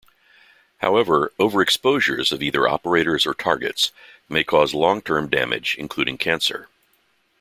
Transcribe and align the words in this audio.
However, 0.77 1.31
overexposures 1.39 2.31
of 2.31 2.41
either 2.41 2.67
operators 2.67 3.27
or 3.27 3.35
targets 3.35 3.91
may 4.27 4.43
cause 4.43 4.73
long-term 4.73 5.29
damage 5.29 5.75
including 5.77 6.17
cancer. 6.17 6.69